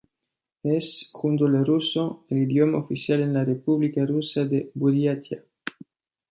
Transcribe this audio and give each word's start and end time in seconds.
Es, 0.63 1.11
junto 1.13 1.45
al 1.45 1.63
ruso, 1.63 2.25
el 2.29 2.39
idioma 2.39 2.79
oficial 2.79 3.21
en 3.21 3.33
la 3.35 3.45
república 3.45 4.03
rusa 4.03 4.45
de 4.45 4.71
Buriatia. 4.73 5.43